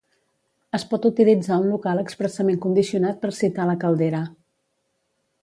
[0.77, 4.25] Es pot utilitzar un local expressament condicionat per citar la caldera.